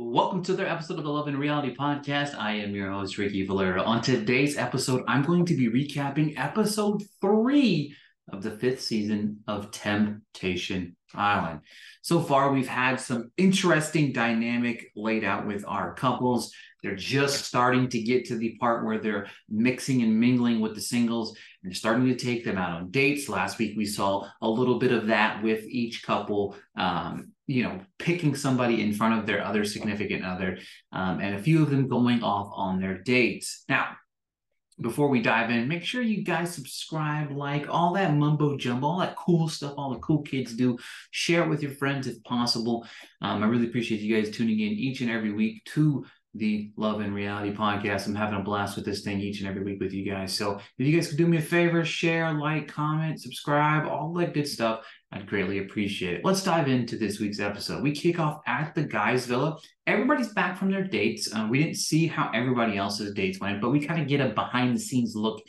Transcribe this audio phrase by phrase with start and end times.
[0.00, 2.38] Welcome to another episode of the Love in Reality Podcast.
[2.38, 3.82] I am your host, Ricky Valero.
[3.82, 7.96] On today's episode, I'm going to be recapping episode three
[8.32, 11.62] of the fifth season of Temptation Island.
[12.02, 16.52] So far, we've had some interesting dynamic laid out with our couples.
[16.82, 20.80] They're just starting to get to the part where they're mixing and mingling with the
[20.80, 23.28] singles and starting to take them out on dates.
[23.28, 26.56] Last week, we saw a little bit of that with each couple.
[26.76, 30.58] Um, you know, picking somebody in front of their other significant other,
[30.92, 33.64] um, and a few of them going off on their dates.
[33.70, 33.96] Now,
[34.80, 38.98] before we dive in, make sure you guys subscribe, like all that mumbo jumbo, all
[39.00, 40.78] that cool stuff all the cool kids do.
[41.10, 42.86] Share it with your friends if possible.
[43.20, 47.00] Um, I really appreciate you guys tuning in each and every week to the Love
[47.00, 48.06] in Reality podcast.
[48.06, 50.32] I'm having a blast with this thing each and every week with you guys.
[50.32, 54.34] So if you guys could do me a favor, share, like, comment, subscribe, all that
[54.34, 56.24] good stuff, I'd greatly appreciate it.
[56.24, 57.82] Let's dive into this week's episode.
[57.82, 59.56] We kick off at the guys' villa.
[59.86, 61.32] Everybody's back from their dates.
[61.34, 64.28] Uh, we didn't see how everybody else's dates went, but we kind of get a
[64.28, 65.40] behind the scenes look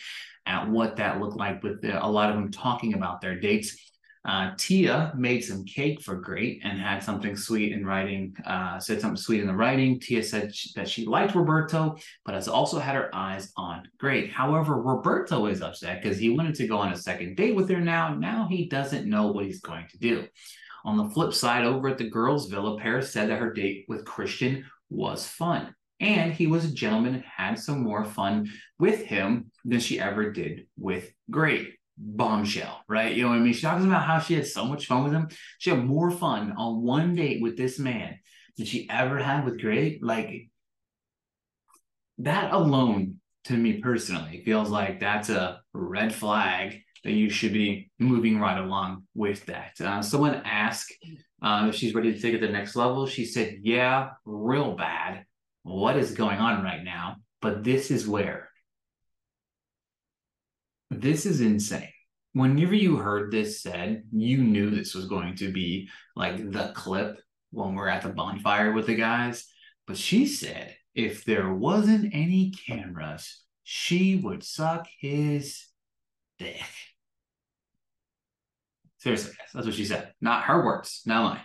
[0.45, 3.77] at what that looked like with the, a lot of them talking about their dates.
[4.27, 8.99] Uh, Tia made some cake for Gray and had something sweet in writing, uh, said
[8.99, 9.99] something sweet in the writing.
[9.99, 11.95] Tia said she, that she liked Roberto,
[12.25, 14.27] but has also had her eyes on Gray.
[14.27, 17.79] However, Roberto is upset because he wanted to go on a second date with her
[17.79, 18.13] now.
[18.13, 20.27] Now he doesn't know what he's going to do.
[20.83, 24.05] On the flip side, over at the girls' villa, Paris said that her date with
[24.05, 25.73] Christian was fun.
[26.01, 30.31] And he was a gentleman and had some more fun with him than she ever
[30.31, 33.13] did with Gray bombshell, right?
[33.13, 33.53] You know what I mean?
[33.53, 35.27] She talks about how she had so much fun with him.
[35.59, 38.17] She had more fun on one date with this man
[38.57, 39.99] than she ever had with Greg.
[40.01, 40.49] Like
[42.19, 47.91] that alone, to me personally, feels like that's a red flag that you should be
[47.99, 49.79] moving right along with that.
[49.79, 50.93] Uh, someone asked
[51.41, 53.07] uh, if she's ready to take it to the next level.
[53.07, 55.25] She said, "Yeah, real bad.
[55.63, 58.48] What is going on right now?" But this is where
[60.89, 61.89] this is insane.
[62.33, 67.19] Whenever you heard this said, you knew this was going to be like the clip
[67.51, 69.45] when we're at the bonfire with the guys.
[69.87, 75.65] But she said if there wasn't any cameras, she would suck his
[76.37, 76.61] dick.
[78.97, 80.13] Seriously, guys, that's what she said.
[80.19, 81.41] Not her words, not mine.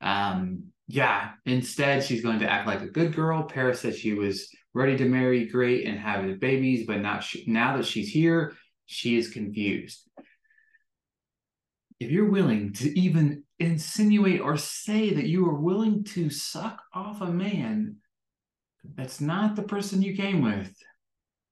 [0.00, 3.44] Um, yeah, instead, she's going to act like a good girl.
[3.44, 7.76] Paris said she was ready to marry Gray and have babies, but not she, now
[7.76, 8.54] that she's here,
[8.86, 10.08] she is confused.
[12.00, 17.20] If you're willing to even insinuate or say that you are willing to suck off
[17.20, 17.96] a man
[18.94, 20.74] that's not the person you came with,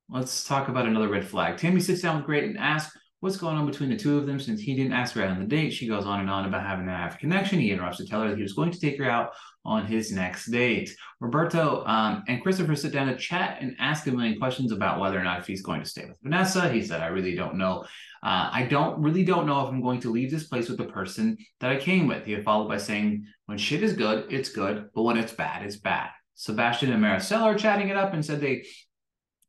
[0.09, 1.57] let's talk about another red flag.
[1.57, 4.41] Tammy sits down with Gray and asks what's going on between the two of them
[4.41, 5.73] since he didn't ask her out on the date.
[5.73, 7.61] She goes on and on about having to have a connection.
[7.61, 9.31] He interrupts to tell her that he was going to take her out
[9.65, 10.91] on his next date.
[11.21, 15.21] Roberto um, and Christopher sit down to chat and ask him many questions about whether
[15.21, 16.69] or not if he's going to stay with Vanessa.
[16.69, 17.85] He said, I really don't know.
[18.25, 20.87] Uh, I don't really don't know if I'm going to leave this place with the
[20.87, 22.27] person that I came with.
[22.27, 25.77] He followed by saying, when shit is good, it's good, but when it's bad, it's
[25.77, 26.11] bad.
[26.35, 28.65] Sebastian and Maricela are chatting it up and said they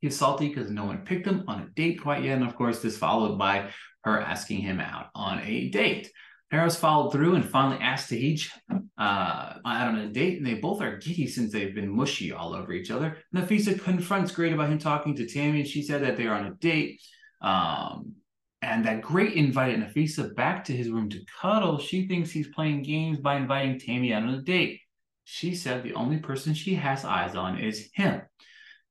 [0.04, 2.36] He's salty because no one picked him on a date quite yet.
[2.36, 3.70] And of course, this followed by
[4.04, 6.12] her asking him out on a date.
[6.52, 10.82] Paris followed through and finally asked Tahij uh, out on a date, and they both
[10.82, 13.18] are giddy since they've been mushy all over each other.
[13.34, 16.48] Nafisa confronts Gray about him talking to Tammy, and she said that they are on
[16.48, 17.02] a date.
[17.42, 18.16] Um,
[18.62, 21.80] and that Gray invited Nafisa back to his room to cuddle.
[21.80, 24.82] She thinks he's playing games by inviting Tammy out on a date.
[25.24, 28.22] She said the only person she has eyes on is him.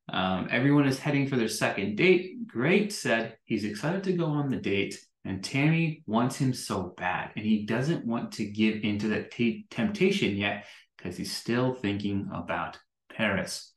[0.09, 2.47] Um, everyone is heading for their second date.
[2.47, 7.31] Gray said he's excited to go on the date, and Tammy wants him so bad,
[7.37, 10.65] and he doesn't want to give into that t- temptation yet
[10.97, 12.79] because he's still thinking about
[13.11, 13.73] Paris.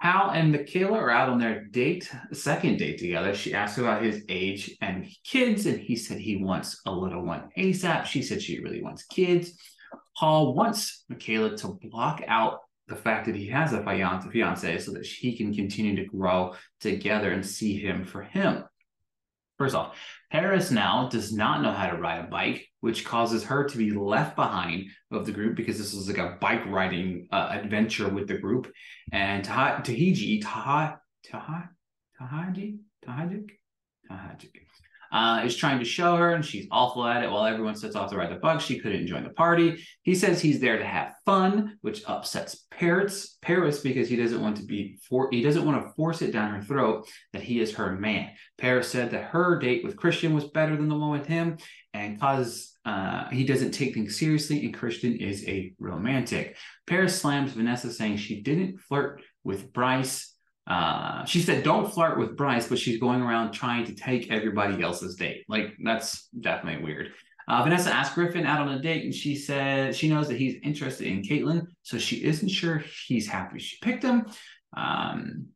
[0.00, 3.34] Hall and Michaela are out on their date, second date together.
[3.34, 7.48] She asked about his age and kids, and he said he wants a little one
[7.58, 8.04] ASAP.
[8.04, 9.52] She said she really wants kids.
[10.14, 14.92] Hall wants Michaela to block out the fact that he has a fiance, fiance so
[14.92, 18.64] that he can continue to grow together and see him for him.
[19.58, 19.98] First off,
[20.30, 23.90] Paris now does not know how to ride a bike, which causes her to be
[23.90, 28.28] left behind of the group because this is like a bike riding uh, adventure with
[28.28, 28.72] the group.
[29.10, 31.70] And Tah- Tahiji, Taha, Taha,
[32.20, 33.50] Tahaji, Tahajik,
[35.12, 37.30] uh, is trying to show her, and she's awful at it.
[37.30, 39.84] While everyone sets off to ride the bike, she couldn't join the party.
[40.02, 44.56] He says he's there to have fun, which upsets Paris, Paris because he doesn't want
[44.58, 47.74] to be for he doesn't want to force it down her throat that he is
[47.74, 48.30] her man.
[48.58, 51.58] Paris said that her date with Christian was better than the one with him,
[51.94, 56.56] and because uh, he doesn't take things seriously, and Christian is a romantic.
[56.86, 60.34] Paris slams Vanessa, saying she didn't flirt with Bryce
[60.68, 64.82] uh, she said, "Don't flirt with Bryce," but she's going around trying to take everybody
[64.82, 65.44] else's date.
[65.48, 67.12] Like that's definitely weird.
[67.48, 70.60] Uh, Vanessa asked Griffin out on a date, and she said she knows that he's
[70.62, 74.26] interested in Caitlin, so she isn't sure he's happy she picked him.
[74.76, 75.46] Um,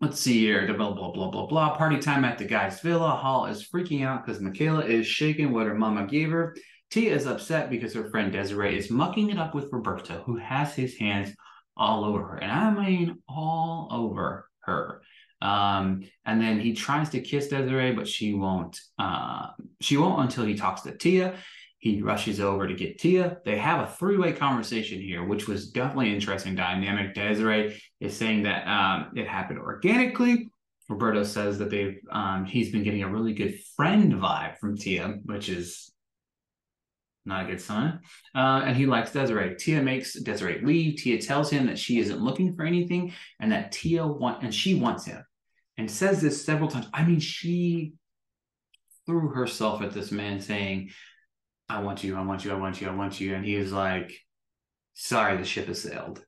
[0.00, 0.66] let's see here.
[0.74, 1.76] Blah blah blah blah blah.
[1.76, 3.10] Party time at the guy's villa.
[3.10, 6.56] Hall is freaking out because Michaela is shaking what her mama gave her.
[6.90, 10.74] Tia is upset because her friend Desiree is mucking it up with Roberto, who has
[10.74, 11.32] his hands
[11.76, 12.36] all over her.
[12.36, 15.02] And I mean all over her.
[15.42, 18.78] Um, and then he tries to kiss Desiree, but she won't.
[18.98, 19.48] Uh,
[19.80, 21.34] she won't until he talks to Tia.
[21.78, 23.38] He rushes over to get Tia.
[23.44, 27.14] They have a three-way conversation here, which was definitely interesting dynamic.
[27.14, 30.50] Desiree is saying that um, it happened organically.
[30.90, 35.20] Roberto says that they've um, he's been getting a really good friend vibe from Tia,
[35.24, 35.90] which is
[37.24, 38.00] not a good sign.
[38.34, 39.56] Uh, and he likes Desiree.
[39.56, 40.96] Tia makes Desiree leave.
[40.96, 44.74] Tia tells him that she isn't looking for anything and that Tia want and she
[44.74, 45.22] wants him.
[45.76, 46.88] And says this several times.
[46.92, 47.94] I mean, she
[49.06, 50.90] threw herself at this man saying,
[51.68, 53.34] I want you, I want you, I want you, I want you.
[53.34, 54.12] And he was like,
[54.94, 56.24] sorry, the ship has sailed.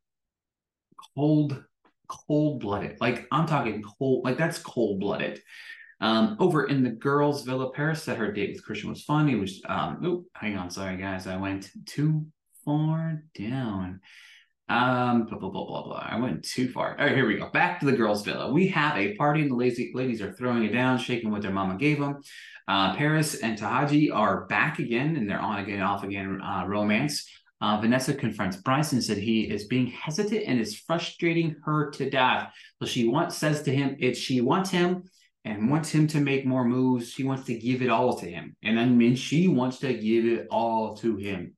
[1.15, 1.63] Cold,
[2.09, 3.01] cold blooded.
[3.01, 5.41] Like I'm talking cold, like that's cold blooded.
[6.03, 9.29] Um, over in the girls' villa, Paris said her date with Christian was fun.
[9.29, 12.27] He was, um, oh, hang on, sorry guys, I went too
[12.65, 14.01] far down.
[14.69, 16.07] Um, blah, blah, blah, blah, blah.
[16.09, 16.99] I went too far.
[16.99, 17.51] All right, here we go.
[17.51, 18.53] Back to the girls' villa.
[18.53, 21.53] We have a party, and the lazy ladies are throwing it down, shaking what their
[21.53, 22.21] mama gave them.
[22.67, 27.29] Uh, Paris and Tahaji are back again, and they're on again, off again uh, romance.
[27.61, 32.53] Uh, Vanessa confronts Bryson said he is being hesitant and is frustrating her to death.
[32.81, 35.05] So she wants says to him, if she wants him
[35.45, 37.11] and wants him to make more moves.
[37.11, 38.57] She wants to give it all to him.
[38.63, 41.55] And I mean, she wants to give it all to him.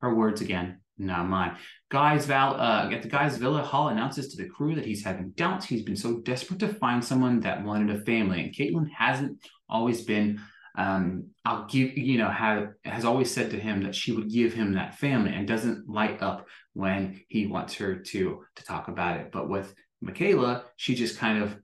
[0.00, 1.56] Her words again, not mine.
[1.90, 5.30] Guy's Val uh, at the guy's villa, Hall announces to the crew that he's having
[5.30, 5.66] doubts.
[5.66, 9.38] He's been so desperate to find someone that wanted a family, and Kaitlyn hasn't
[9.68, 10.40] always been.
[10.76, 14.52] Um, I'll give you know have has always said to him that she would give
[14.52, 19.20] him that family, and doesn't light up when he wants her to to talk about
[19.20, 19.30] it.
[19.32, 21.56] But with Michaela, she just kind of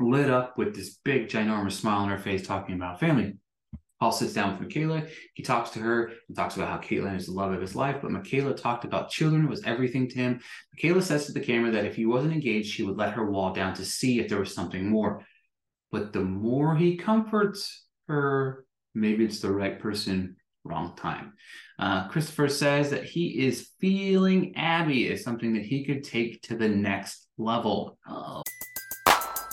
[0.00, 3.34] lit up with this big, ginormous smile on her face, talking about family.
[4.00, 5.02] Paul sits down with Michaela.
[5.34, 7.96] He talks to her and talks about how Kaitlyn is the love of his life.
[8.00, 10.40] But Michaela talked about children was everything to him.
[10.72, 13.52] Michaela says to the camera that if he wasn't engaged, she would let her wall
[13.52, 15.26] down to see if there was something more.
[15.92, 18.64] But the more he comforts her,
[18.94, 21.34] maybe it's the right person, wrong time.
[21.78, 26.56] Uh, Christopher says that he is feeling Abby is something that he could take to
[26.56, 27.98] the next level.
[28.08, 28.42] Oh.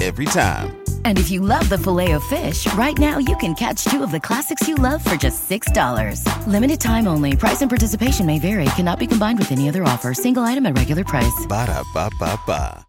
[0.00, 0.82] Every time.
[1.04, 4.66] And if you love the Filet-O-Fish, right now you can catch two of the classics
[4.66, 6.24] you love for just $6.
[6.46, 7.36] Limited time only.
[7.36, 8.64] Price and participation may vary.
[8.76, 10.14] Cannot be combined with any other offer.
[10.14, 11.44] Single item at regular price.
[11.46, 12.86] Ba da ba ba ba.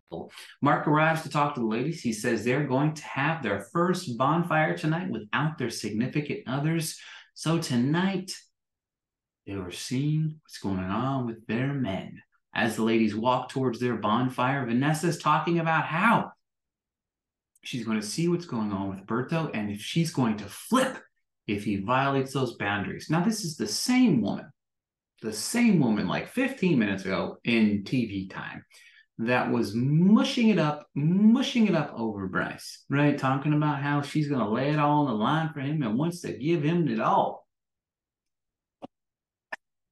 [0.62, 2.02] Mark arrives to talk to the ladies.
[2.02, 6.98] He says they're going to have their first bonfire tonight without their significant others.
[7.34, 8.32] So tonight,
[9.46, 12.22] they were seeing what's going on with their men.
[12.56, 16.32] As the ladies walk towards their bonfire, Vanessa's talking about how
[17.64, 20.98] she's going to see what's going on with Berto and if she's going to flip
[21.48, 23.08] if he violates those boundaries.
[23.10, 24.52] Now, this is the same woman,
[25.22, 28.64] the same woman like 15 minutes ago in TV time
[29.20, 33.18] that was mushing it up, mushing it up over Bryce, right?
[33.18, 35.98] Talking about how she's going to lay it all on the line for him and
[35.98, 37.46] wants to give him it all.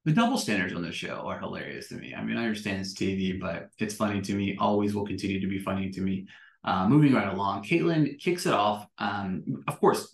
[0.05, 2.15] The double standards on this show are hilarious to me.
[2.15, 4.57] I mean, I understand it's TV, but it's funny to me.
[4.57, 6.25] Always will continue to be funny to me.
[6.65, 8.85] Uh, moving right along, Kaitlyn kicks it off.
[8.97, 10.13] Um, of course,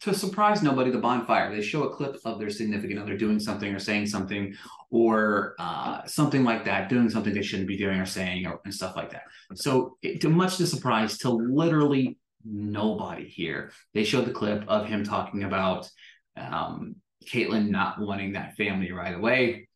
[0.00, 1.54] to surprise nobody, the bonfire.
[1.54, 4.54] They show a clip of their significant other doing something or saying something,
[4.90, 8.74] or uh, something like that, doing something they shouldn't be doing or saying, or and
[8.74, 9.22] stuff like that.
[9.54, 13.72] So, it, to much to surprise, to literally nobody here.
[13.94, 15.88] They showed the clip of him talking about
[16.36, 19.68] um, Caitlyn not wanting that family right away.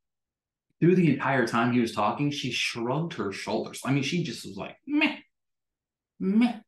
[0.80, 3.82] Through the entire time he was talking, she shrugged her shoulders.
[3.84, 5.16] I mean, she just was like, meh,
[6.20, 6.60] meh.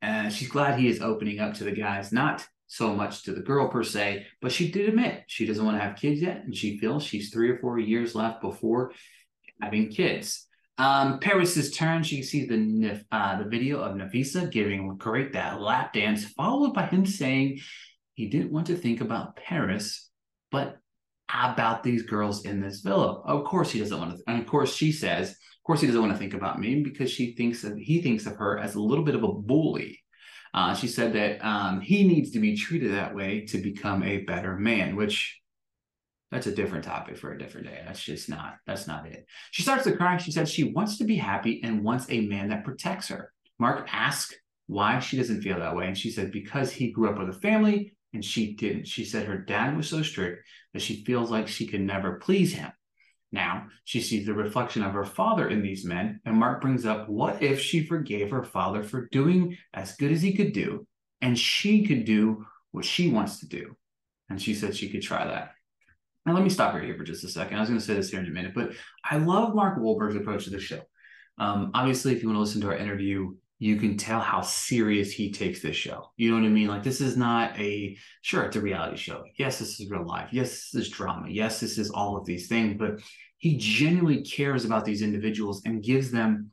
[0.00, 3.40] And she's glad he is opening up to the guys, not so much to the
[3.40, 6.54] girl per se, but she did admit she doesn't want to have kids yet, and
[6.54, 8.92] she feels she's three or four years left before
[9.60, 10.46] having kids.
[10.76, 12.02] Um, Paris's turn.
[12.02, 16.86] She sees the uh, the video of Nafisa giving Gray that lap dance, followed by
[16.86, 17.60] him saying
[18.14, 20.10] he didn't want to think about Paris,
[20.50, 20.78] but
[21.32, 23.22] about these girls in this villa.
[23.24, 24.22] Of course, he doesn't want to.
[24.26, 27.34] And of course, she says, course, he doesn't want to think about me because she
[27.34, 30.00] thinks that he thinks of her as a little bit of a bully.
[30.52, 34.18] Uh, she said that um, he needs to be treated that way to become a
[34.18, 35.40] better man, which
[36.30, 37.82] that's a different topic for a different day.
[37.86, 39.26] That's just not, that's not it.
[39.50, 40.16] She starts to cry.
[40.16, 43.32] She said she wants to be happy and wants a man that protects her.
[43.58, 44.34] Mark asks
[44.66, 45.86] why she doesn't feel that way.
[45.86, 48.86] And she said, because he grew up with a family and she didn't.
[48.86, 52.52] She said her dad was so strict that she feels like she could never please
[52.52, 52.72] him.
[53.34, 57.08] Now she sees the reflection of her father in these men, and Mark brings up
[57.08, 60.86] what if she forgave her father for doing as good as he could do,
[61.20, 63.76] and she could do what she wants to do.
[64.30, 65.50] And she said she could try that.
[66.24, 67.56] Now, let me stop right here for just a second.
[67.56, 68.72] I was going to say this here in a minute, but
[69.04, 70.80] I love Mark Walberg's approach to the show.
[71.36, 75.10] Um, obviously, if you want to listen to our interview, you can tell how serious
[75.10, 76.10] he takes this show.
[76.18, 76.68] You know what I mean?
[76.68, 79.24] Like, this is not a, sure, it's a reality show.
[79.38, 80.28] Yes, this is real life.
[80.32, 81.28] Yes, this is drama.
[81.30, 83.00] Yes, this is all of these things, but
[83.38, 86.50] he genuinely cares about these individuals and gives them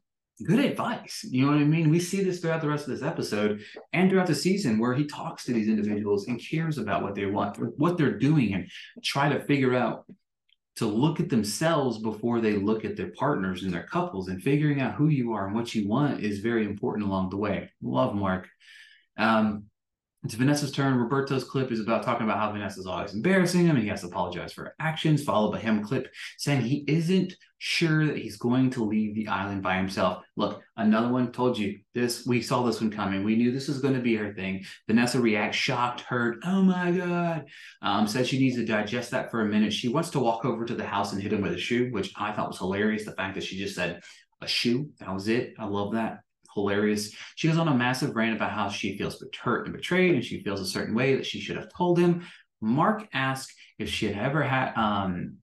[0.47, 1.25] good advice.
[1.29, 1.89] You know what I mean?
[1.89, 5.03] We see this throughout the rest of this episode and throughout the season where he
[5.05, 8.69] talks to these individuals and cares about what they want, what they're doing, and
[9.03, 10.05] try to figure out
[10.77, 14.79] to look at themselves before they look at their partners and their couples and figuring
[14.79, 17.69] out who you are and what you want is very important along the way.
[17.81, 18.47] Love Mark.
[19.17, 19.65] Um,
[20.23, 20.99] it's Vanessa's turn.
[20.99, 24.07] Roberto's clip is about talking about how Vanessa's always embarrassing him and he has to
[24.07, 28.69] apologize for her actions, followed by him clip saying he isn't sure that he's going
[28.69, 30.23] to leave the island by himself.
[30.37, 32.23] Look, another one told you this.
[32.25, 33.23] We saw this one coming.
[33.23, 34.63] We knew this was going to be her thing.
[34.87, 36.37] Vanessa reacts, shocked, hurt.
[36.45, 37.45] Oh my God.
[37.81, 39.73] Um, said she needs to digest that for a minute.
[39.73, 42.13] She wants to walk over to the house and hit him with a shoe, which
[42.15, 43.05] I thought was hilarious.
[43.05, 44.01] The fact that she just said
[44.39, 45.55] a shoe, that was it.
[45.57, 46.19] I love that
[46.53, 47.13] hilarious.
[47.35, 50.43] She goes on a massive rant about how she feels hurt and betrayed, and she
[50.43, 52.27] feels a certain way that she should have told him.
[52.61, 55.37] Mark asks if she had ever had um,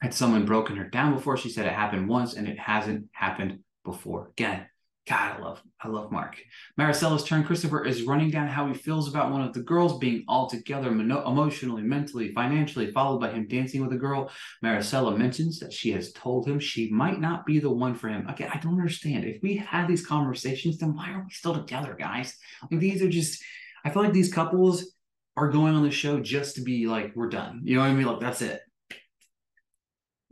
[0.00, 1.36] had someone broken her down before.
[1.36, 4.30] She said it happened once, and it hasn't happened before.
[4.30, 4.66] Again,
[5.08, 6.36] God, I love, I love Mark.
[6.80, 7.44] Maricela's turn.
[7.44, 11.82] Christopher is running down how he feels about one of the girls being altogether emotionally,
[11.82, 14.28] mentally, financially, followed by him dancing with a girl.
[14.64, 18.26] Maricela mentions that she has told him she might not be the one for him.
[18.28, 19.24] Again, I don't understand.
[19.24, 22.36] If we had these conversations, then why are we still together, guys?
[22.68, 23.40] These are just,
[23.84, 24.92] I feel like these couples
[25.36, 27.60] are going on the show just to be like, we're done.
[27.62, 28.06] You know what I mean?
[28.06, 28.60] Like that's it.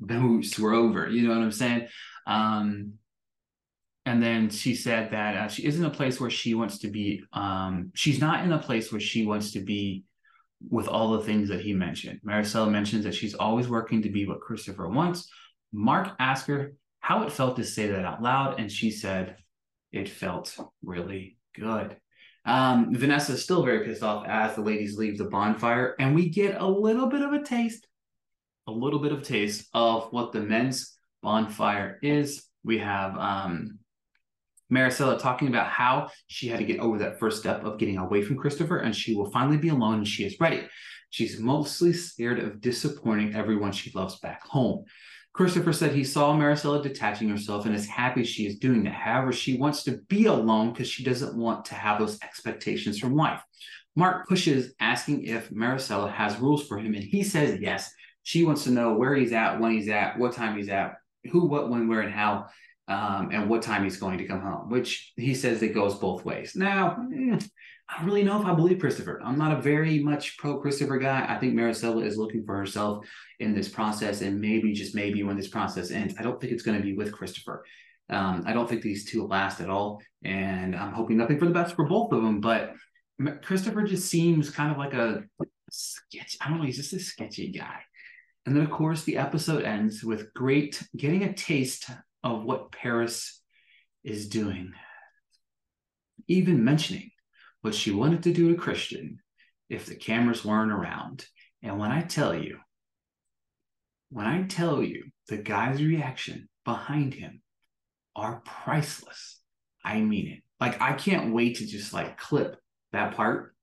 [0.00, 1.08] Boost, we're over.
[1.08, 1.86] You know what I'm saying?
[2.26, 2.94] Um,
[4.06, 7.22] and then she said that uh, she isn't a place where she wants to be
[7.32, 10.04] um, she's not in a place where she wants to be
[10.70, 12.20] with all the things that he mentioned.
[12.26, 15.28] Maricela mentions that she's always working to be what christopher wants.
[15.72, 19.36] Mark asked her how it felt to say that out loud and she said
[19.92, 21.96] it felt really good.
[22.46, 26.28] Um, vanessa is still very pissed off as the ladies leave the bonfire and we
[26.28, 27.86] get a little bit of a taste
[28.66, 32.44] a little bit of taste of what the men's bonfire is.
[32.64, 33.78] We have um,
[34.72, 38.22] Maricela talking about how she had to get over that first step of getting away
[38.22, 40.62] from Christopher and she will finally be alone and she is ready.
[41.10, 44.84] She's mostly scared of disappointing everyone she loves back home.
[45.32, 48.94] Christopher said he saw Maricela detaching herself and is happy she is doing that.
[48.94, 53.16] However, she wants to be alone because she doesn't want to have those expectations from
[53.16, 53.42] life.
[53.96, 57.92] Mark pushes, asking if Maricela has rules for him, and he says yes.
[58.22, 60.94] She wants to know where he's at, when he's at, what time he's at,
[61.30, 62.46] who, what, when, where, and how
[62.88, 66.24] um, and what time he's going to come home, which he says it goes both
[66.24, 66.54] ways.
[66.54, 67.38] Now, eh,
[67.88, 69.20] I don't really know if I believe Christopher.
[69.24, 71.26] I'm not a very much pro Christopher guy.
[71.28, 73.06] I think Maricela is looking for herself
[73.40, 76.62] in this process, and maybe just maybe when this process ends, I don't think it's
[76.62, 77.64] going to be with Christopher.
[78.10, 81.52] Um, I don't think these two last at all, and I'm hoping nothing for the
[81.52, 82.40] best for both of them.
[82.40, 82.74] But
[83.42, 85.22] Christopher just seems kind of like a
[85.70, 86.36] sketch.
[86.40, 86.64] I don't know.
[86.64, 87.80] He's just a sketchy guy.
[88.46, 91.86] And then, of course, the episode ends with Gray getting a taste
[92.24, 93.40] of what Paris
[94.02, 94.72] is doing.
[96.26, 97.10] Even mentioning
[97.60, 99.18] what she wanted to do to Christian
[99.68, 101.26] if the cameras weren't around.
[101.62, 102.58] And when I tell you,
[104.08, 107.42] when I tell you the guy's reaction behind him
[108.16, 109.40] are priceless,
[109.84, 110.42] I mean it.
[110.60, 112.56] Like I can't wait to just like clip
[112.92, 113.54] that part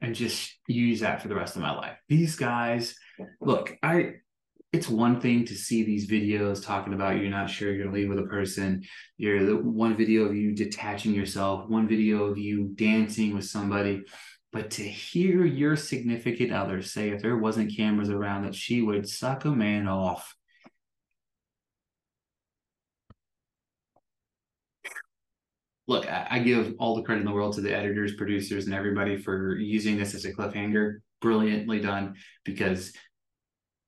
[0.00, 1.96] and just use that for the rest of my life.
[2.08, 2.94] These guys,
[3.40, 4.16] look, I
[4.74, 8.08] it's one thing to see these videos talking about you're not sure you're gonna leave
[8.08, 8.82] with a person.
[9.16, 14.02] You're the one video of you detaching yourself, one video of you dancing with somebody.
[14.52, 19.08] But to hear your significant other say if there wasn't cameras around that she would
[19.08, 20.34] suck a man off.
[25.86, 28.74] Look, I, I give all the credit in the world to the editors, producers, and
[28.74, 30.98] everybody for using this as a cliffhanger.
[31.20, 32.92] Brilliantly done because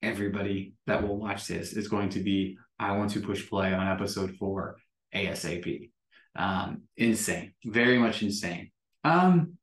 [0.02, 3.88] everybody that will watch this is going to be I want to push play on
[3.88, 4.76] episode four
[5.14, 5.90] ASAP.
[6.36, 8.70] Um, insane, very much insane.
[9.04, 9.56] Um,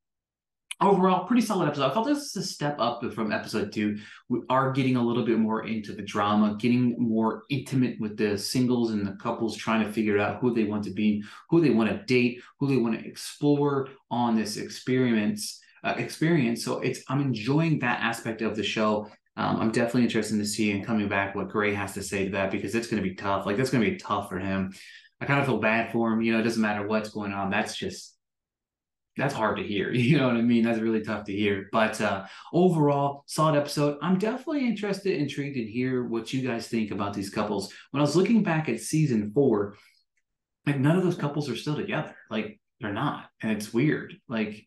[0.81, 1.91] overall, pretty solid episode.
[1.91, 3.99] I felt this is a step up from episode two.
[4.29, 8.37] We are getting a little bit more into the drama, getting more intimate with the
[8.37, 11.69] singles and the couples, trying to figure out who they want to be, who they
[11.69, 15.59] want to date, who they want to explore on this experience.
[15.85, 16.63] Uh, experience.
[16.63, 19.09] So it's I'm enjoying that aspect of the show.
[19.35, 22.31] Um, I'm definitely interested to see and coming back what Gray has to say to
[22.31, 23.45] that because it's going to be tough.
[23.45, 24.73] Like that's going to be tough for him.
[25.19, 26.21] I kind of feel bad for him.
[26.21, 27.49] You know, it doesn't matter what's going on.
[27.49, 28.15] That's just
[29.15, 29.91] that's hard to hear.
[29.93, 30.63] You know what I mean?
[30.63, 31.69] That's really tough to hear.
[31.71, 33.97] But uh, overall, solid episode.
[34.01, 37.73] I'm definitely interested, intrigued to hear what you guys think about these couples.
[37.91, 39.75] When I was looking back at season four,
[40.65, 42.15] like none of those couples are still together.
[42.29, 44.15] Like they're not, and it's weird.
[44.27, 44.65] Like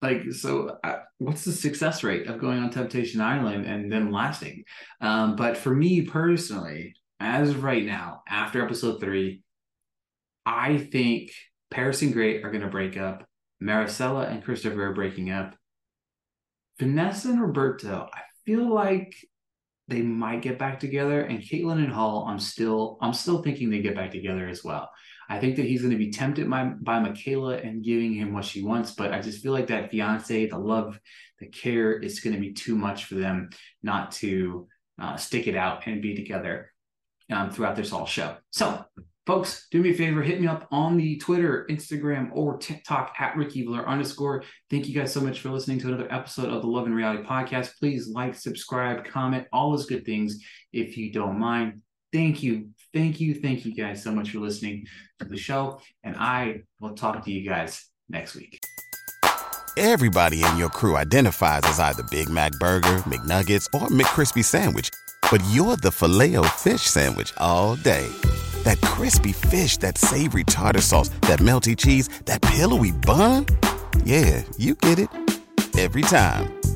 [0.00, 4.64] like so uh, what's the success rate of going on temptation island and then lasting?
[5.00, 9.42] Um, but for me personally as of right now after episode three
[10.46, 11.30] i think
[11.70, 13.26] paris and gray are going to break up
[13.62, 15.54] maricela and christopher are breaking up.
[16.78, 19.14] Vanessa and roberto i feel like
[19.88, 23.82] they might get back together and caitlin and hall i'm still i'm still thinking they
[23.82, 24.88] get back together as well
[25.28, 28.46] I think that he's going to be tempted by, by Michaela and giving him what
[28.46, 30.98] she wants, but I just feel like that fiance, the love,
[31.38, 33.50] the care is going to be too much for them
[33.82, 34.66] not to
[35.00, 36.72] uh, stick it out and be together
[37.30, 38.36] um, throughout this whole show.
[38.50, 38.82] So,
[39.26, 43.36] folks, do me a favor, hit me up on the Twitter, Instagram, or TikTok at
[43.36, 44.44] Ricky Valero underscore.
[44.70, 47.22] Thank you guys so much for listening to another episode of the Love in Reality
[47.22, 47.78] Podcast.
[47.78, 51.82] Please like, subscribe, comment, all those good things if you don't mind.
[52.12, 53.34] Thank you Thank you.
[53.34, 54.86] Thank you guys so much for listening
[55.20, 55.80] to the show.
[56.02, 58.60] And I will talk to you guys next week.
[59.76, 64.90] Everybody in your crew identifies as either Big Mac Burger, McNuggets, or McCrispy Sandwich.
[65.30, 68.08] But you're the filet fish Sandwich all day.
[68.64, 73.46] That crispy fish, that savory tartar sauce, that melty cheese, that pillowy bun.
[74.04, 75.10] Yeah, you get it
[75.78, 76.57] every time.